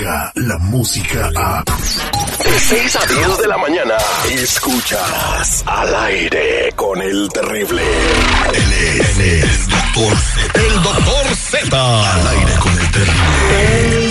la 0.00 0.58
música 0.58 1.30
a... 1.36 1.62
De 1.62 2.58
6 2.58 2.96
a 2.96 3.06
10 3.06 3.38
de 3.38 3.48
la 3.48 3.58
mañana, 3.58 3.94
escuchas 4.30 5.62
al 5.66 5.94
aire 5.94 6.72
con 6.74 7.02
el 7.02 7.28
terrible. 7.28 7.82
Él 8.54 8.72
es 8.98 9.18
el 9.18 9.68
doctor 9.68 10.16
Z. 10.16 10.60
El 10.60 10.82
doctor 10.82 11.26
Z. 11.34 12.14
Al 12.14 12.28
aire 12.28 12.52
con 12.60 12.72
el 12.72 12.90
terrible. 12.90 14.10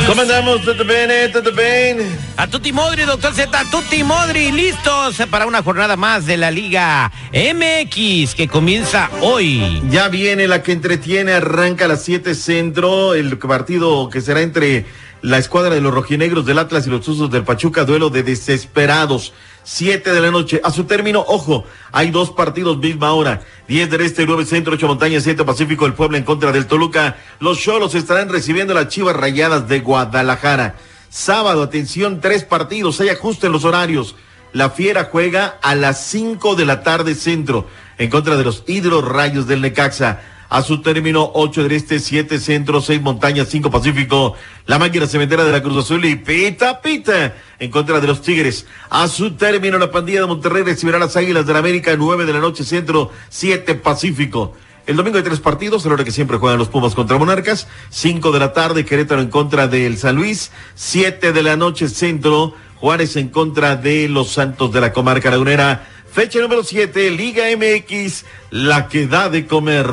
¿Cómo 0.07 0.23
andamos? 0.23 0.63
¿Todo 0.63 0.85
bien? 0.85 1.33
¿Todo 1.33 1.51
bien? 1.51 2.19
A 2.37 2.47
Tutti 2.47 2.73
Modri, 2.73 3.03
doctor 3.03 3.35
Z, 3.35 3.59
a 3.59 3.65
Tutti 3.71 4.05
Modri, 4.05 4.53
listos 4.53 5.17
para 5.29 5.47
una 5.47 5.65
jornada 5.65 5.97
más 5.97 6.27
de 6.27 6.37
la 6.37 6.53
Liga 6.53 7.11
MX 7.33 8.37
que 8.37 8.47
comienza 8.47 9.11
hoy. 9.21 9.83
Ya 9.91 10.09
viene 10.09 10.47
la 10.47 10.63
que 10.63 10.71
entretiene, 10.71 11.33
arranca 11.33 11.87
a 11.87 11.89
las 11.89 12.05
7 12.05 12.37
centro, 12.37 13.15
el 13.15 13.37
partido 13.37 14.09
que 14.09 14.21
será 14.21 14.43
entre 14.43 14.87
la 15.23 15.39
escuadra 15.39 15.75
de 15.75 15.81
los 15.81 15.93
rojinegros 15.93 16.47
del 16.47 16.61
Atlas 16.61 16.87
y 16.87 16.91
los 16.91 17.09
usos 17.09 17.29
del 17.31 17.43
Pachuca, 17.43 17.85
duelo 17.85 18.09
de 18.09 18.23
desesperados. 18.23 19.33
7 19.67 20.13
de 20.13 20.21
la 20.21 20.31
noche. 20.31 20.61
A 20.63 20.71
su 20.71 20.85
término, 20.85 21.25
ojo, 21.27 21.65
hay 21.91 22.13
dos 22.13 22.31
partidos 22.31 22.79
misma 22.79 23.13
hora. 23.13 23.43
10 23.67 23.91
del 23.91 24.03
este, 24.03 24.25
9 24.25 24.47
centro, 24.47 24.75
8 24.75 24.87
montañas, 24.87 25.25
7 25.25 25.45
pacífico, 25.45 25.87
el 25.87 25.95
pueblo 25.95 26.17
en 26.17 26.23
contra 26.23 26.53
del 26.53 26.67
Toluca. 26.67 27.17
Los 27.41 27.59
Cholos 27.59 27.97
estarán 27.97 28.29
recibiendo 28.29 28.75
las 28.75 28.89
chivas 28.89 29.17
rayadas 29.17 29.69
de 29.69 29.81
Guadalajara. 29.81 30.77
Sábado, 31.11 31.65
atención, 31.65 32.21
tres 32.21 32.45
partidos, 32.45 33.01
hay 33.01 33.09
ajuste 33.09 33.47
en 33.47 33.53
los 33.53 33.65
horarios. 33.65 34.15
La 34.53 34.71
Fiera 34.71 35.09
juega 35.11 35.59
a 35.61 35.75
las 35.75 36.01
5 36.07 36.55
de 36.55 36.65
la 36.65 36.85
tarde 36.85 37.17
centro 37.17 37.67
en 37.99 38.09
contra 38.09 38.37
de 38.37 38.45
los 38.45 38.63
Hidro 38.69 39.03
Rayos 39.03 39.49
del 39.49 39.63
Necaxa. 39.63 40.21
A 40.49 40.63
su 40.63 40.81
término, 40.81 41.31
8 41.35 41.65
del 41.65 41.73
este, 41.73 41.99
7 41.99 42.39
centro, 42.39 42.81
6 42.81 43.03
montañas, 43.03 43.49
5 43.49 43.71
pacífico. 43.71 44.35
La 44.67 44.79
máquina 44.79 45.07
cementera 45.07 45.45
de 45.45 45.53
la 45.53 45.63
Cruz 45.63 45.85
Azul 45.85 46.05
y 46.05 46.17
pita, 46.17 46.81
pita 46.81 47.35
en 47.59 47.71
contra 47.71 48.01
de 48.01 48.07
los 48.07 48.23
Tigres. 48.23 48.67
A 48.91 49.09
su 49.09 49.33
término, 49.33 49.79
la 49.79 49.91
pandilla 49.91 50.21
de 50.21 50.27
Monterrey 50.27 50.63
recibirá 50.63 50.99
las 50.99 51.17
Águilas 51.17 51.47
de 51.47 51.53
la 51.53 51.59
América, 51.59 51.97
9 51.97 52.27
de 52.27 52.33
la 52.33 52.41
noche 52.41 52.65
centro, 52.65 53.11
7 53.29 53.75
pacífico. 53.77 54.55
El 54.87 54.95
domingo 54.95 55.19
hay 55.19 55.25
tres 55.25 55.41
partidos, 55.41 55.85
a 55.85 55.89
la 55.89 55.95
hora 55.95 56.05
que 56.05 56.13
siempre 56.13 56.39
juegan 56.39 56.61
los 56.61 56.69
Pumas 56.69 56.95
contra 56.95 57.19
Monarcas. 57.19 57.67
5 57.91 58.31
de 58.31 58.39
la 58.39 58.53
tarde, 58.53 58.85
Querétaro 58.85 59.21
en 59.21 59.31
contra 59.31 59.67
del 59.67 59.99
San 59.99 60.15
Luis. 60.15 60.53
7 60.77 61.33
de 61.33 61.43
la 61.43 61.57
noche 61.57 61.89
centro, 61.89 62.55
Juárez 62.77 63.17
en 63.17 63.31
contra 63.31 63.75
de 63.75 64.09
los 64.09 64.31
Santos 64.31 64.73
de 64.73 64.81
la 64.81 64.93
Comarca 64.93 65.29
Lagunera. 65.29 65.89
Fecha 66.17 66.41
número 66.41 66.65
7, 66.65 67.11
Liga 67.11 67.45
MX, 67.55 68.25
la 68.49 68.89
que 68.89 69.07
da 69.07 69.29
de 69.29 69.47
comer. 69.47 69.87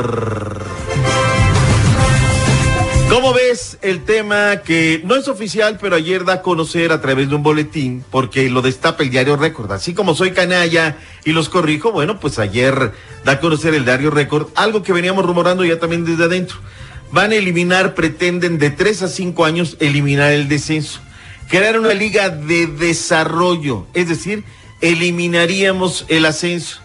¿Cómo 3.09 3.33
ves 3.33 3.77
el 3.81 4.05
tema 4.05 4.61
que 4.63 5.01
no 5.03 5.17
es 5.17 5.27
oficial, 5.27 5.79
pero 5.81 5.97
ayer 5.97 6.23
da 6.23 6.35
a 6.35 6.41
conocer 6.41 6.93
a 6.93 7.01
través 7.01 7.27
de 7.27 7.35
un 7.35 7.43
boletín, 7.43 8.05
porque 8.09 8.49
lo 8.49 8.61
destapa 8.61 9.03
el 9.03 9.09
diario 9.09 9.35
Récord? 9.35 9.69
Así 9.73 9.93
como 9.93 10.15
soy 10.15 10.31
canalla 10.31 10.95
y 11.25 11.33
los 11.33 11.49
corrijo, 11.49 11.91
bueno, 11.91 12.21
pues 12.21 12.39
ayer 12.39 12.93
da 13.25 13.33
a 13.33 13.39
conocer 13.41 13.73
el 13.73 13.83
diario 13.83 14.09
Récord, 14.09 14.47
algo 14.55 14.81
que 14.81 14.93
veníamos 14.93 15.25
rumorando 15.25 15.65
ya 15.65 15.77
también 15.77 16.05
desde 16.05 16.23
adentro. 16.23 16.55
Van 17.11 17.33
a 17.33 17.35
eliminar, 17.35 17.95
pretenden 17.95 18.59
de 18.59 18.69
tres 18.69 19.01
a 19.01 19.09
cinco 19.09 19.43
años 19.43 19.75
eliminar 19.81 20.31
el 20.31 20.47
descenso. 20.47 21.01
Crear 21.49 21.77
una 21.77 21.93
liga 21.93 22.29
de 22.29 22.67
desarrollo, 22.67 23.87
es 23.93 24.07
decir, 24.07 24.45
eliminaríamos 24.83 26.05
el 26.09 26.25
ascenso. 26.25 26.81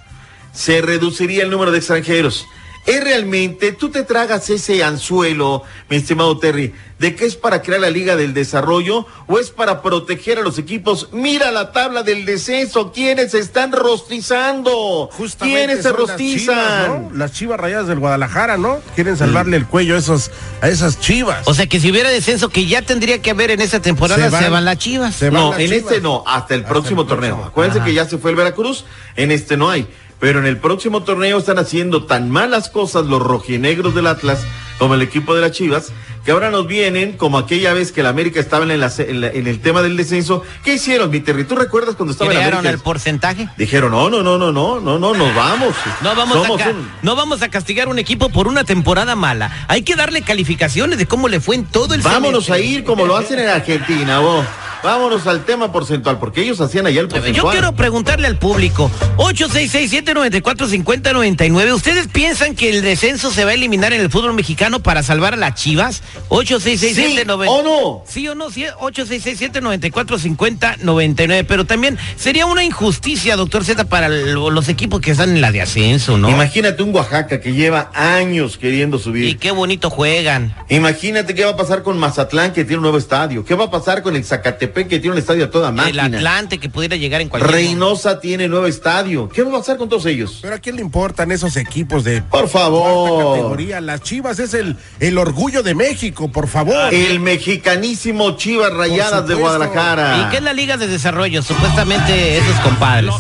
Se 0.53 0.81
reduciría 0.81 1.43
el 1.43 1.51
número 1.51 1.73
de 1.73 1.79
extranjeros. 1.79 2.47
¿Es 2.87 3.05
realmente, 3.05 3.73
tú 3.73 3.91
te 3.91 4.03
tragas 4.03 4.49
ese 4.49 4.83
anzuelo, 4.83 5.63
mi 5.91 5.97
estimado 5.99 6.39
Terry, 6.39 6.73
de 6.99 7.15
que 7.15 7.27
es 7.27 7.37
para 7.37 7.61
crear 7.61 7.83
la 7.83 7.91
Liga 7.91 8.17
del 8.17 8.33
Desarrollo 8.33 9.07
o 9.27 9.39
es 9.39 9.51
para 9.51 9.83
proteger 9.83 10.39
a 10.39 10.41
los 10.43 10.59
equipos? 10.59 11.11
Mira 11.13 11.51
la 11.53 11.71
tabla 11.73 12.03
del 12.03 12.25
descenso, 12.25 12.91
¿quiénes 12.91 13.33
se 13.33 13.41
están 13.41 13.73
rostizando? 13.73 15.09
Justamente 15.13 15.59
¿Quiénes 15.67 15.83
se 15.83 15.91
las 15.91 15.99
rostizan? 15.99 16.39
chivas, 16.39 16.89
¿no? 16.89 17.11
Las 17.15 17.33
chivas 17.33 17.61
rayadas 17.61 17.89
del 17.89 17.99
Guadalajara, 17.99 18.57
¿no? 18.57 18.79
Quieren 18.95 19.17
salvarle 19.17 19.57
el 19.59 19.67
cuello 19.67 19.95
a, 19.95 19.99
esos, 19.99 20.31
a 20.61 20.69
esas 20.69 20.99
chivas. 21.01 21.47
O 21.47 21.55
sea 21.55 21.67
que 21.67 21.81
si 21.81 21.91
hubiera 21.91 22.09
descenso 22.09 22.49
que 22.49 22.67
ya 22.67 22.83
tendría 22.83 23.21
que 23.21 23.31
haber 23.31 23.51
en 23.51 23.61
esta 23.61 23.81
temporada, 23.81 24.17
Se 24.25 24.31
se 24.31 24.43
van- 24.45 24.51
van, 24.53 24.65
las 24.65 24.79
chivas. 24.79 25.15
se 25.15 25.31
van 25.31 25.35
No, 25.43 25.51
las 25.51 25.61
en 25.61 25.67
Chivas. 25.71 25.83
este 25.93 26.01
no, 26.01 26.25
hasta 26.27 26.55
el 26.55 26.61
Hasta 26.63 26.73
próximo 26.73 27.03
el 27.03 27.09
torneo. 27.09 27.31
próximo. 27.35 27.51
Acuérdense 27.51 27.79
Ajá. 27.81 27.87
que 27.87 27.95
ya 27.95 28.07
se 28.07 28.19
fue 28.19 28.31
el 28.31 28.37
Veracruz, 28.37 28.85
en 29.17 29.31
este 29.31 29.57
no 29.57 29.69
hay. 29.71 29.87
Pero 30.21 30.41
en 30.41 30.47
el 30.47 30.57
próximo 30.59 31.05
torneo 31.05 31.39
están 31.39 31.59
haciendo 31.59 32.05
tan 32.05 32.31
malas 32.31 32.69
cosas 32.69 33.07
los 33.07 33.23
rojinegros 33.23 33.95
del 33.95 34.07
Atlas 34.09 34.41
como 34.79 34.95
el 34.95 35.03
equipo 35.03 35.35
de 35.35 35.41
las 35.41 35.51
Chivas, 35.53 35.93
que 36.25 36.31
ahora 36.31 36.51
nos 36.51 36.67
vienen 36.69 37.17
como 37.17 37.39
aquella 37.39 37.73
vez 37.73 37.91
que 37.91 38.03
la 38.05 38.11
América 38.11 38.39
estaba 38.39 38.63
en, 38.65 38.79
la- 38.81 38.93
en 38.99 39.21
la- 39.21 39.29
en 39.29 39.47
el 39.49 39.61
tema 39.61 39.83
del 39.83 39.97
descenso. 39.97 40.43
¿Qué 40.65 40.75
hicieron, 40.75 41.11
mi 41.11 41.19
Terry? 41.21 41.43
¿Tú 41.45 41.57
recuerdas 41.57 41.97
cuando 41.97 42.13
estaba 42.13 42.31
en 42.31 42.37
¿Crearon 42.37 42.59
América? 42.61 42.75
el 42.77 42.83
porcentaje? 42.83 43.49
Dijeron, 43.57 43.91
no, 43.91 44.09
no, 44.09 44.23
no, 44.23 44.39
no, 44.39 44.53
no, 44.53 44.79
no, 44.81 44.99
no, 45.01 45.15
nos 45.15 45.35
vamos. 45.35 45.75
No 46.01 46.15
vamos, 46.15 46.37
a 46.37 46.43
Somos 46.43 46.59
ca- 46.63 46.71
un- 46.71 46.91
no 47.03 47.17
vamos 47.17 47.43
a 47.43 47.49
castigar 47.49 47.89
un 47.89 47.99
equipo 47.99 48.29
por 48.29 48.47
una 48.47 48.63
temporada 48.65 49.17
mala. 49.17 49.51
Hay 49.69 49.83
que 49.83 49.97
darle 49.97 50.23
calificaciones 50.23 50.99
de 50.99 51.07
cómo 51.07 51.27
le 51.29 51.41
fue 51.41 51.57
en 51.57 51.65
todo 51.65 51.95
el 51.95 52.03
Vámonos 52.03 52.49
a 52.51 52.59
ir 52.61 52.85
como 52.85 53.05
lo 53.07 53.17
hacen 53.17 53.39
en 53.41 53.49
Argentina, 53.49 54.21
vos. 54.21 54.45
Vámonos 54.83 55.27
al 55.27 55.45
tema 55.45 55.71
porcentual, 55.73 56.19
porque 56.19 56.43
ellos 56.43 56.61
hacían 56.61 56.87
allá 56.87 57.01
el 57.01 57.09
porcentual. 57.09 57.35
Yo 57.35 57.51
quiero 57.51 57.73
preguntarle 57.73 58.27
al 58.29 58.39
público, 58.39 58.91
866-794-5099, 59.17 61.73
¿ustedes 61.75 62.07
piensan 62.09 62.55
que 62.55 62.71
el 62.71 62.83
descenso 62.83 63.31
se 63.33 63.45
va 63.45 63.51
a 63.51 63.55
eliminar 63.55 63.93
en 63.93 64.01
el 64.01 64.09
fútbol 64.11 64.35
mexicano 64.35 64.79
para 64.81 65.03
salvar 65.03 65.35
a 65.35 65.37
las 65.37 65.55
chivas? 65.55 66.03
866 66.29 66.97
¿Sí 66.97 67.19
o 67.29 67.63
no? 67.63 68.05
Sí 68.07 68.29
o 68.29 68.35
no, 68.37 68.51
sí, 68.51 68.67
866-794-5099, 68.81 71.45
pero 71.49 71.65
también 71.65 71.99
sería 72.17 72.47
una 72.47 72.63
injusticia, 72.63 73.35
doctor 73.37 73.65
Z, 73.65 73.85
para 73.87 74.09
lo- 74.09 74.51
los 74.51 74.69
equipos 74.69 75.01
que 75.01 75.11
están 75.13 75.31
en 75.31 75.41
la 75.41 75.51
de 75.51 75.63
ascenso, 75.63 76.19
¿no? 76.19 76.31
Imagínate 76.31 76.83
un 76.85 76.95
Oaxaca 76.95 77.41
que 77.41 77.53
lleva 77.53 77.91
años 77.95 78.57
queriendo 78.59 78.99
subir. 78.99 79.25
Y 79.25 79.35
qué 79.35 79.51
bonito 79.51 79.91
juegan. 79.91 80.55
Imagínate 80.69 81.35
qué 81.35 81.45
va 81.45 81.51
a 81.53 81.57
pasar 81.57 81.83
con 81.83 81.99
Mazatlán 81.99 82.53
que 82.53 82.65
tiene 82.65 82.77
un 82.77 82.83
nuevo 82.83 82.99
estadio. 82.99 83.45
¿Qué 83.45 83.55
va 83.55 83.65
a 83.65 83.71
pasar 83.71 84.03
con 84.03 84.15
el 84.15 84.25
Zacatepec 84.25 84.68
que 84.73 84.99
tiene 85.01 85.11
un 85.13 85.19
estadio 85.19 85.45
a 85.47 85.51
toda 85.51 85.69
El 85.71 85.75
máquina? 85.75 86.05
Atlante 86.05 86.59
que 86.59 86.69
pudiera 86.69 86.97
llegar 86.97 87.21
en 87.21 87.29
cualquier 87.29 87.53
Reynosa 87.53 88.21
tiene 88.21 88.49
nuevo 88.49 88.67
estadio. 88.67 89.29
¿Qué 89.29 89.43
va 89.43 89.51
a 89.57 89.59
pasar 89.59 89.77
con 89.77 89.89
todos 89.89 90.07
ellos? 90.07 90.39
Pero 90.43 90.55
a 90.55 90.59
quién 90.59 90.77
le 90.77 90.83
importan 90.83 91.33
esos 91.33 91.57
equipos 91.57 92.05
de 92.05 92.23
Por 92.23 92.49
favor. 92.49 93.37
categoría. 93.37 93.81
Las 93.81 94.03
chivas 94.03 94.39
es 94.39 94.55
el, 94.55 94.77
el 95.01 95.19
orgullo 95.19 95.63
de 95.63 95.75
México, 95.75 96.29
por 96.31 96.49
favor. 96.49 96.93
El 96.93 97.21
mexicanísimo 97.21 98.37
Chivas 98.37 98.73
Rayadas 98.73 99.27
de. 99.27 99.35
Guadalajara. 99.35 100.27
¿Y 100.27 100.31
qué 100.31 100.39
es 100.39 100.43
la 100.43 100.53
Liga 100.53 100.77
de 100.77 100.87
Desarrollo? 100.87 101.43
Supuestamente 101.43 102.39
esos 102.39 102.57
compadres. 102.61 103.15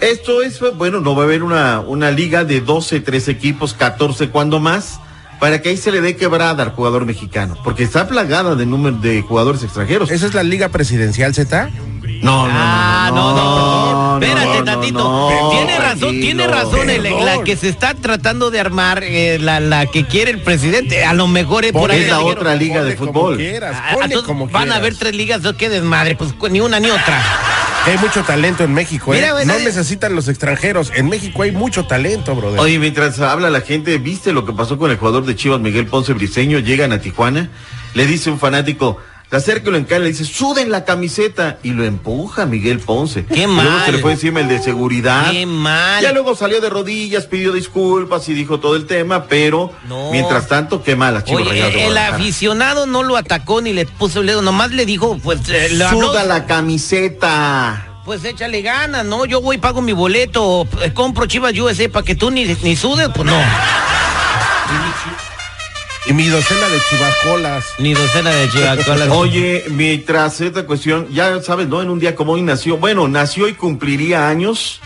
Esto 0.00 0.42
es, 0.42 0.60
bueno, 0.76 1.00
no 1.00 1.14
va 1.16 1.22
a 1.22 1.26
haber 1.26 1.42
una, 1.42 1.80
una 1.80 2.10
liga 2.10 2.44
de 2.44 2.60
12, 2.60 3.00
13 3.00 3.30
equipos, 3.30 3.72
14 3.74 4.28
cuando 4.28 4.60
más, 4.60 5.00
para 5.40 5.60
que 5.60 5.68
ahí 5.70 5.76
se 5.76 5.90
le 5.92 6.00
dé 6.00 6.16
quebrada 6.16 6.62
al 6.62 6.70
jugador 6.70 7.04
mexicano, 7.06 7.56
porque 7.64 7.82
está 7.84 8.08
plagada 8.08 8.54
de 8.54 8.66
número 8.66 8.96
de 8.98 9.22
jugadores 9.22 9.62
extranjeros. 9.62 10.10
¿Esa 10.10 10.26
es 10.26 10.34
la 10.34 10.42
liga 10.42 10.68
presidencial, 10.70 11.34
Z? 11.34 11.70
No, 12.22 12.46
no, 12.46 12.52
Ah, 12.54 13.10
no, 13.12 13.36
no, 13.36 14.18
no, 14.18 14.24
Espérate 14.26 14.58
no, 14.58 14.64
tantito. 14.64 14.98
no, 14.98 15.50
tiene 15.50 15.78
razón, 15.78 16.20
tiene 16.20 16.46
razón 16.46 16.86
la 17.24 17.42
que 17.44 17.56
se 17.56 17.68
está 17.68 17.94
tratando 17.94 18.50
de 18.50 18.58
armar, 18.60 19.02
eh, 19.04 19.38
la, 19.38 19.60
la 19.60 19.86
que 19.86 20.06
quiere 20.06 20.30
el 20.30 20.40
presidente. 20.40 21.04
A 21.04 21.12
lo 21.12 21.26
mejor 21.26 21.64
es 21.66 21.72
por 21.72 21.90
ahí. 21.90 22.02
Es 22.02 22.08
la 22.08 22.20
otra 22.20 22.54
liga 22.54 22.82
de 22.84 22.96
fútbol. 22.96 23.36
quieras, 23.36 23.76
"Ah, 23.78 23.90
ponle 23.92 24.06
entonces 24.06 24.26
como 24.26 24.48
van 24.48 24.72
a 24.72 24.76
haber 24.76 24.96
tres 24.96 25.14
ligas, 25.14 25.42
¿no? 25.42 25.56
qué 25.56 25.68
desmadre, 25.68 26.16
pues 26.16 26.34
ni 26.50 26.60
una 26.60 26.80
ni 26.80 26.90
otra. 26.90 27.22
Hay 27.86 27.98
mucho 27.98 28.22
talento 28.24 28.64
en 28.64 28.74
México, 28.74 29.14
¿eh? 29.14 29.18
Mira, 29.18 29.32
güey, 29.32 29.46
no 29.46 29.54
nadie- 29.54 29.64
necesitan 29.66 30.14
los 30.16 30.26
extranjeros. 30.28 30.90
En 30.94 31.08
México 31.08 31.42
hay 31.42 31.52
mucho 31.52 31.86
talento, 31.86 32.34
brother. 32.34 32.58
Oye, 32.58 32.78
mientras 32.80 33.20
habla 33.20 33.48
la 33.48 33.60
gente, 33.60 33.96
¿viste 33.98 34.32
lo 34.32 34.44
que 34.44 34.52
pasó 34.52 34.76
con 34.76 34.90
el 34.90 34.96
jugador 34.96 35.24
de 35.24 35.36
Chivas, 35.36 35.60
Miguel 35.60 35.86
Ponce 35.86 36.12
Briseño? 36.12 36.58
Llegan 36.58 36.92
a 36.92 37.00
Tijuana, 37.00 37.48
le 37.94 38.06
dice 38.06 38.28
un 38.30 38.40
fanático, 38.40 38.98
Se 39.28 39.36
acerca 39.36 39.68
y 39.68 39.72
lo 39.72 39.78
encara 39.78 40.00
y 40.00 40.04
le 40.04 40.08
dice, 40.10 40.24
suden 40.24 40.70
la 40.70 40.84
camiseta. 40.84 41.58
Y 41.64 41.70
lo 41.70 41.84
empuja 41.84 42.46
Miguel 42.46 42.78
Ponce. 42.78 43.24
Qué 43.26 43.40
Y 43.42 43.46
Luego 43.46 43.54
mal. 43.54 43.84
se 43.86 43.92
le 43.92 43.98
fue 43.98 44.12
encima 44.12 44.38
el 44.40 44.48
de 44.48 44.62
seguridad. 44.62 45.32
Qué 45.32 45.44
mal. 45.46 46.00
Ya 46.02 46.12
luego 46.12 46.36
salió 46.36 46.60
de 46.60 46.70
rodillas, 46.70 47.26
pidió 47.26 47.52
disculpas 47.52 48.28
y 48.28 48.34
dijo 48.34 48.60
todo 48.60 48.76
el 48.76 48.86
tema, 48.86 49.24
pero 49.24 49.72
No. 49.88 50.12
mientras 50.12 50.46
tanto, 50.46 50.82
qué 50.84 50.94
mal 50.94 51.14
las 51.14 51.24
chivas 51.24 51.44
Rayadas 51.48 51.72
de 51.72 51.78
Oye, 51.78 51.86
el 51.88 51.98
aficionado 51.98 52.86
no 52.86 53.02
lo 53.02 53.16
atacó 53.16 53.60
ni 53.60 53.72
le 53.72 53.84
puso 53.86 54.20
el 54.20 54.26
dedo, 54.28 54.42
nomás 54.42 54.70
le 54.70 54.86
dijo, 54.86 55.18
pues, 55.22 55.40
eh, 55.48 55.70
habló, 55.84 56.08
Suda 56.08 56.22
la 56.24 56.46
camiseta. 56.46 57.84
pues 58.04 58.24
échale 58.24 58.62
ganas, 58.62 59.04
¿no? 59.04 59.24
Yo 59.26 59.40
voy, 59.40 59.58
pago 59.58 59.82
mi 59.82 59.92
boleto, 59.92 60.68
eh, 60.82 60.92
compro 60.94 61.26
Chivas 61.26 61.52
USA 61.58 61.88
para 61.88 62.04
que 62.04 62.14
tú 62.14 62.30
ni, 62.30 62.44
ni 62.62 62.76
sudes, 62.76 63.08
pues 63.12 63.26
no. 63.26 63.36
Y 66.08 66.12
mi 66.12 66.28
docena 66.28 66.68
de 66.68 66.78
chivascolas. 66.88 67.64
Ni 67.78 67.92
docena 67.92 68.30
de 68.30 68.48
Chivas. 68.48 69.08
Oye, 69.10 69.64
mientras 69.70 70.40
esta 70.40 70.64
cuestión, 70.64 71.08
ya 71.10 71.42
sabes, 71.42 71.66
¿no? 71.66 71.82
En 71.82 71.90
un 71.90 71.98
día 71.98 72.14
como 72.14 72.32
hoy 72.32 72.42
nació, 72.42 72.76
bueno, 72.76 73.08
nació 73.08 73.48
y 73.48 73.54
cumpliría 73.54 74.28
años 74.28 74.80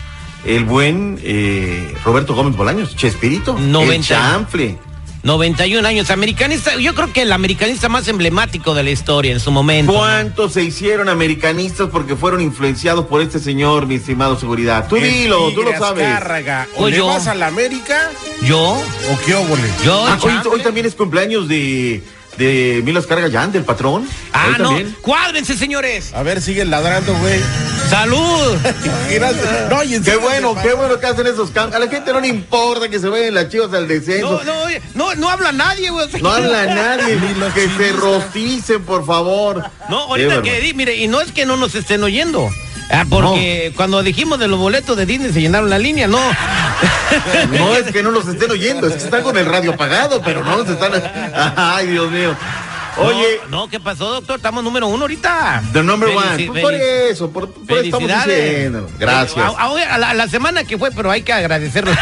el 0.45 0.65
buen 0.65 1.19
eh, 1.23 1.93
Roberto 2.03 2.33
Gómez 2.33 2.55
Bolaños, 2.55 2.95
Chespirito, 2.95 3.55
el 3.55 3.71
90. 3.71 4.07
chanfle. 4.07 4.79
91 5.23 5.87
años, 5.87 6.09
americanista, 6.09 6.75
yo 6.77 6.95
creo 6.95 7.13
que 7.13 7.21
el 7.21 7.31
americanista 7.31 7.89
más 7.89 8.07
emblemático 8.07 8.73
de 8.73 8.83
la 8.83 8.89
historia 8.89 9.31
en 9.31 9.39
su 9.39 9.51
momento. 9.51 9.93
¿Cuántos 9.93 10.53
se 10.53 10.63
hicieron 10.63 11.09
americanistas 11.09 11.89
porque 11.91 12.15
fueron 12.15 12.41
influenciados 12.41 13.05
por 13.05 13.21
este 13.21 13.37
señor, 13.39 13.85
mi 13.85 13.95
estimado 13.95 14.39
seguridad? 14.39 14.87
Tú 14.87 14.95
El 14.97 15.03
dilo, 15.03 15.51
tú 15.53 15.61
lo 15.61 15.77
sabes. 15.77 16.05
Azcárraga. 16.07 16.67
¿O 16.75 16.79
Pues 16.79 16.91
le 16.93 16.97
yo. 16.97 17.07
vas 17.07 17.27
a 17.27 17.35
la 17.35 17.47
América 17.47 18.09
Yo, 18.41 18.59
o 18.73 19.19
qué 19.25 19.35
óvole? 19.35 19.61
yo, 19.85 20.05
Ah, 20.07 20.17
hoy, 20.49 20.61
también 20.61 20.87
es 20.87 20.95
cumpleaños 20.95 21.47
de, 21.47 22.03
de 22.37 22.81
Milas 22.83 23.05
Carga 23.05 23.27
Yan, 23.27 23.51
del 23.51 23.63
patrón. 23.63 24.07
Ah, 24.33 24.55
no, 24.57 24.75
cuádrense, 25.01 25.55
señores. 25.55 26.13
A 26.15 26.23
ver, 26.23 26.41
siguen 26.41 26.71
ladrando, 26.71 27.13
güey. 27.15 27.39
Salud. 27.91 28.57
No, 29.69 29.83
y 29.83 29.99
Qué 30.01 30.15
bueno, 30.15 30.55
qué 30.61 30.73
bueno 30.73 30.97
que 30.97 31.07
hacen 31.07 31.27
esos 31.27 31.51
cambios. 31.51 31.75
A 31.75 31.85
la 31.85 31.91
gente 31.91 32.13
no 32.13 32.21
le 32.21 32.29
importa 32.29 32.87
que 32.87 32.97
se 32.99 33.09
vayan 33.09 33.33
las 33.33 33.49
chivas 33.49 33.73
al 33.73 33.85
descenso. 33.85 34.31
No, 34.31 34.43
no, 34.45 34.61
oye, 34.61 34.81
no, 34.93 35.13
no 35.15 35.29
habla 35.29 35.51
nadie, 35.51 35.89
güey. 35.89 36.07
No 36.21 36.31
habla 36.31 36.65
nadie, 36.73 37.17
Ni 37.17 37.33
los 37.37 37.53
que 37.53 37.67
se 37.67 37.91
rosticen, 37.91 38.83
por 38.83 39.05
favor. 39.05 39.69
No, 39.89 40.03
ahorita 40.03 40.41
que 40.41 40.61
di, 40.61 40.73
mire, 40.73 40.95
y 40.95 41.09
no 41.09 41.19
es 41.19 41.33
que 41.33 41.45
no 41.45 41.57
nos 41.57 41.75
estén 41.75 42.01
oyendo. 42.01 42.49
Ah, 42.89 43.05
porque 43.09 43.73
cuando 43.75 44.01
dijimos 44.03 44.39
de 44.39 44.47
los 44.47 44.57
boletos 44.57 44.95
de 44.95 45.05
Disney 45.05 45.33
se 45.33 45.41
llenaron 45.41 45.69
la 45.69 45.77
línea, 45.77 46.07
no. 46.07 46.19
No 47.51 47.75
es 47.75 47.91
que 47.91 48.01
no 48.01 48.11
nos 48.11 48.25
estén 48.25 48.49
oyendo, 48.51 48.87
es 48.87 48.93
que 48.93 49.03
están 49.03 49.21
con 49.21 49.37
el 49.37 49.45
radio 49.45 49.73
apagado, 49.73 50.21
pero 50.23 50.45
no 50.45 50.55
nos 50.55 50.69
están. 50.69 50.93
Ay, 51.57 51.87
Dios 51.87 52.09
mío. 52.09 52.35
Oye, 52.97 53.39
No, 53.49 53.61
no, 53.61 53.67
¿qué 53.69 53.79
pasó, 53.79 54.11
doctor? 54.11 54.35
Estamos 54.37 54.63
número 54.63 54.87
uno 54.87 55.03
ahorita. 55.03 55.63
the 55.73 55.81
number 55.83 56.09
Felici- 56.09 56.33
one. 56.33 56.45
Pues 56.47 56.61
por 56.61 56.73
eso, 56.73 57.31
por, 57.31 57.51
por 57.53 57.77
eso 57.77 57.85
estamos 57.97 58.25
diciendo. 58.25 58.89
Gracias. 58.99 59.37
A, 59.37 59.47
a- 59.49 59.95
a 59.95 59.97
la, 59.97 60.09
a 60.09 60.13
la 60.13 60.27
semana 60.27 60.63
que 60.65 60.77
fue, 60.77 60.91
pero 60.91 61.09
hay 61.09 61.21
que 61.21 61.31
agradecerlo. 61.33 61.91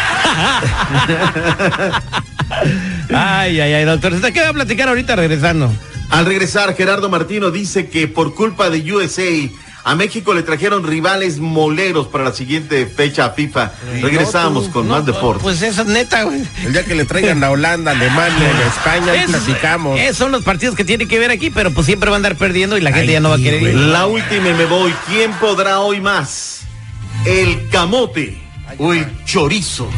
ay, 3.13 3.59
ay, 3.59 3.73
ay, 3.73 3.85
doctor. 3.85 4.13
¿Usted 4.13 4.33
qué 4.33 4.41
va 4.41 4.49
a 4.49 4.53
platicar 4.53 4.89
ahorita 4.89 5.15
regresando? 5.15 5.71
Al 6.09 6.25
regresar, 6.25 6.75
Gerardo 6.75 7.07
Martino 7.09 7.51
dice 7.51 7.87
que 7.89 8.07
por 8.07 8.33
culpa 8.33 8.69
de 8.71 8.91
USA, 8.93 9.21
a 9.83 9.95
México 9.95 10.33
le 10.33 10.43
trajeron 10.43 10.83
rivales 10.85 11.39
moleros 11.39 12.07
para 12.07 12.25
la 12.25 12.33
siguiente 12.33 12.85
fecha 12.85 13.29
FIFA. 13.31 13.71
Regresamos 14.01 14.67
con 14.69 14.87
más 14.87 15.05
deporte. 15.05 15.41
Pues 15.43 15.61
eso 15.61 15.81
es 15.83 15.87
neta, 15.87 16.23
güey. 16.23 16.41
El 16.65 16.73
día 16.73 16.83
que 16.85 16.95
le 16.95 17.05
traigan 17.05 17.43
a 17.43 17.49
Holanda, 17.51 17.91
Alemania, 17.91 18.47
a 18.47 18.67
España, 18.67 19.15
Esos- 19.15 19.43
platicamos. 19.43 19.99
Esos 19.99 20.17
son 20.17 20.31
los 20.31 20.43
partidos 20.43 20.75
que 20.75 20.83
tienen 20.85 21.07
que 21.07 21.17
ver 21.19 21.31
aquí, 21.31 21.49
pero 21.49 21.71
pues 21.71 21.85
siempre 21.85 22.09
van 22.09 22.15
a 22.15 22.27
andar 22.27 22.35
perdiendo 22.35 22.77
y 22.77 22.81
la 22.81 22.91
gente 22.91 23.07
Ay, 23.07 23.13
ya 23.13 23.19
no 23.19 23.29
va 23.29 23.35
a 23.35 23.39
querer 23.39 23.61
ir. 23.63 23.73
La 23.75 24.05
última 24.05 24.49
y 24.49 24.53
me 24.53 24.65
voy. 24.65 24.93
¿Quién 25.07 25.31
podrá 25.33 25.79
hoy 25.79 26.01
más? 26.01 26.61
¿El 27.25 27.69
camote 27.69 28.37
o 28.77 28.93
el 28.93 29.05
chorizo? 29.25 29.89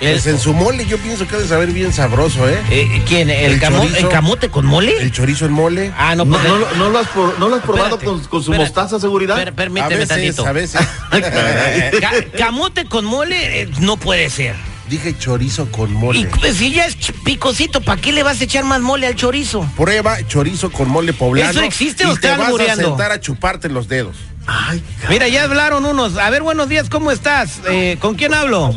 Pues 0.00 0.26
en 0.26 0.38
su 0.38 0.52
mole 0.54 0.86
yo 0.86 0.98
pienso 0.98 1.28
que 1.28 1.36
ha 1.36 1.38
de 1.38 1.46
saber 1.46 1.70
bien 1.72 1.92
sabroso, 1.92 2.48
¿eh? 2.48 2.58
Eh, 2.70 3.02
¿Quién? 3.06 3.28
¿El, 3.30 3.52
El 3.52 3.60
camo- 3.60 3.78
chorizo. 3.82 3.96
¿El 3.98 4.08
camote 4.08 4.48
con 4.48 4.64
mole? 4.66 4.96
El 5.00 5.12
chorizo 5.12 5.44
en 5.46 5.52
mole. 5.52 5.92
Ah, 5.96 6.14
no, 6.16 6.24
¿No, 6.24 6.32
pues, 6.38 6.48
no 6.48 6.56
lo- 6.58 6.70
no 6.76 6.88
lo 6.90 6.98
has, 6.98 7.08
por- 7.08 7.38
no 7.38 7.48
lo 7.48 7.56
has 7.56 7.62
probado 7.62 7.96
Espérate, 7.96 8.04
con, 8.06 8.20
con 8.20 8.42
su 8.42 8.52
espérate. 8.52 8.64
mostaza 8.64 8.98
seguridad? 9.00 9.36
Per- 9.36 9.48
A 9.50 9.52
permíteme 9.52 9.96
veces, 9.96 10.08
tantito. 10.08 10.46
a 10.46 10.52
veces. 10.52 10.80
Ca- 12.00 12.24
camote 12.38 12.86
con 12.86 13.04
mole 13.04 13.62
eh, 13.62 13.70
no 13.80 13.96
puede 13.96 14.30
ser. 14.30 14.54
Dije 14.88 15.16
chorizo 15.16 15.70
con 15.70 15.90
Y 15.90 15.94
mole. 15.94 16.26
pues, 16.40 16.56
si 16.56 16.72
ya 16.72 16.86
es 16.86 16.96
picosito, 17.24 17.80
¿para 17.80 18.00
qué 18.00 18.12
le 18.12 18.22
vas 18.24 18.40
a 18.40 18.44
echar 18.44 18.64
más 18.64 18.80
mole 18.80 19.06
al 19.06 19.14
chorizo? 19.14 19.64
Prueba 19.76 20.16
chorizo 20.26 20.70
con 20.72 20.88
mole 20.88 21.12
poblano. 21.12 21.50
¿Eso 21.50 21.62
existe 21.62 22.06
o 22.06 22.10
y 22.10 22.14
está 22.14 22.32
te 22.36 22.42
vas 22.42 22.68
a 22.70 22.76
sentar 22.76 23.12
a 23.12 23.20
chuparte 23.20 23.68
los 23.68 23.86
dedos. 23.86 24.16
Ay, 24.46 24.82
Mira, 25.08 25.28
ya 25.28 25.44
hablaron 25.44 25.84
unos. 25.84 26.16
A 26.16 26.28
ver, 26.30 26.42
buenos 26.42 26.68
días, 26.68 26.88
¿cómo 26.90 27.12
estás? 27.12 27.60
Eh, 27.70 27.98
¿Con 28.00 28.14
quién 28.16 28.34
hablo? 28.34 28.74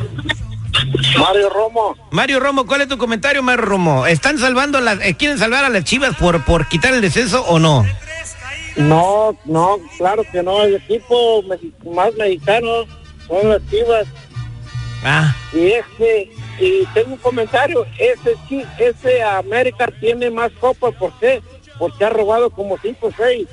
Mario 1.18 1.50
Romo, 1.50 1.96
Mario 2.12 2.40
Romo, 2.40 2.66
¿cuál 2.66 2.82
es 2.82 2.88
tu 2.88 2.98
comentario, 2.98 3.44
Mario 3.44 3.66
Romo? 3.66 4.06
¿Están 4.08 4.38
salvando 4.38 4.80
las, 4.82 5.00
eh, 5.02 5.16
quieren 5.16 5.38
salvar 5.38 5.66
a 5.66 5.70
las 5.70 5.84
chivas 5.84 6.16
por, 6.16 6.44
por 6.44 6.68
quitar 6.68 6.94
el 6.94 7.02
descenso 7.02 7.44
o 7.46 7.60
no? 7.60 7.86
no, 8.76 9.38
no, 9.46 9.78
claro 9.98 10.24
que 10.32 10.42
no, 10.42 10.64
el 10.64 10.76
equipo 10.76 11.44
más 11.94 12.14
mexicano 12.16 12.86
son 13.28 13.50
las 13.50 13.62
Chivas 13.70 14.08
Ah, 15.06 15.36
y 15.52 15.72
este 15.72 16.32
y 16.60 16.86
tengo 16.94 17.14
un 17.14 17.18
comentario, 17.18 17.86
ese 17.98 18.38
ese 18.80 19.22
América 19.22 19.88
tiene 20.00 20.32
más 20.32 20.52
copas, 20.54 20.94
¿por 20.96 21.12
qué? 21.20 21.42
Porque 21.78 22.06
ha 22.06 22.10
robado 22.10 22.50
como 22.50 22.78
5 22.78 23.08
o 23.08 23.12
6. 23.12 23.48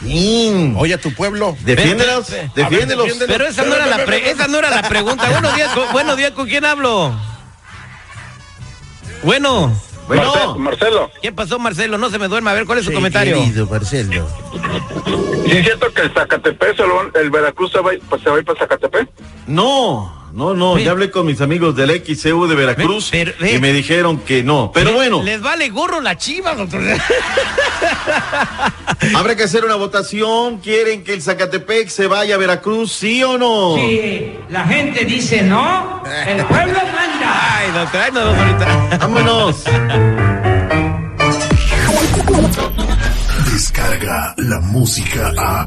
Mm. 0.00 0.76
Oye, 0.76 0.94
a 0.94 0.98
tu 1.00 1.12
pueblo. 1.12 1.56
Defiéndelos, 1.60 2.28
defiéndelos. 2.54 3.18
Ver, 3.18 3.28
pero 3.28 3.46
esa 3.46 3.64
no 3.64 3.74
era 3.74 3.86
la, 3.86 4.04
pre- 4.04 4.30
esa 4.30 4.46
no 4.46 4.58
era 4.58 4.70
la 4.70 4.82
pregunta. 4.88 5.28
Buenos 5.32 5.54
días, 5.56 5.72
con, 5.72 5.92
buenos 5.92 6.16
días, 6.16 6.30
¿con 6.32 6.46
quién 6.48 6.64
hablo? 6.64 7.12
Bueno, 9.24 9.72
Bueno, 10.06 10.56
Marcelo, 10.58 11.10
¿qué 11.20 11.32
pasó, 11.32 11.58
Marcelo? 11.58 11.98
No 11.98 12.08
se 12.10 12.18
me 12.18 12.28
duerma. 12.28 12.52
A 12.52 12.54
ver, 12.54 12.66
¿cuál 12.66 12.78
es 12.78 12.84
su 12.84 12.90
Sí, 12.90 12.94
comentario? 12.94 13.36
querido 13.38 13.66
Marcelo. 13.66 14.28
¿sí 15.44 15.56
es 15.58 15.64
cierto 15.64 15.92
que 15.92 16.02
el 16.02 16.12
Zacatepec, 16.14 16.76
se 16.76 16.86
lo- 16.86 17.12
el 17.20 17.30
Veracruz 17.30 17.72
se 17.72 17.80
va, 17.80 17.90
pues, 18.08 18.22
se 18.22 18.30
va 18.30 18.36
a 18.36 18.38
ir 18.38 18.44
para 18.44 18.58
Zacatepec? 18.60 19.08
no, 19.48 20.17
no, 20.32 20.54
no, 20.54 20.78
ya 20.78 20.90
hablé 20.90 21.10
con 21.10 21.26
mis 21.26 21.40
amigos 21.40 21.74
del 21.74 21.90
XCU 21.90 22.46
de 22.46 22.54
Veracruz 22.54 23.08
pero, 23.10 23.32
y 23.46 23.58
me 23.58 23.72
dijeron 23.72 24.18
que 24.18 24.42
no. 24.42 24.70
Pero 24.72 24.92
bueno, 24.92 25.22
Les 25.22 25.40
vale 25.40 25.68
gorro 25.70 26.00
la 26.00 26.16
chiva, 26.16 26.54
doctor. 26.54 26.80
habrá 29.16 29.36
que 29.36 29.44
hacer 29.44 29.64
una 29.64 29.76
votación. 29.76 30.58
¿Quieren 30.58 31.04
que 31.04 31.14
el 31.14 31.22
Zacatepec 31.22 31.88
se 31.88 32.06
vaya 32.06 32.34
a 32.34 32.38
Veracruz, 32.38 32.92
sí 32.92 33.22
o 33.22 33.38
no? 33.38 33.76
Si 33.76 34.34
la 34.50 34.64
gente 34.64 35.04
dice 35.04 35.42
no, 35.42 36.02
el 36.26 36.44
pueblo 36.44 36.74
manda. 36.74 37.56
Ay, 37.56 37.70
doctor, 37.72 38.12
nos 38.12 38.24
vemos 38.24 38.38
ahorita. 38.38 38.98
Vámonos. 38.98 39.64
Descarga 43.52 44.34
la 44.36 44.60
música 44.60 45.32
a. 45.36 45.66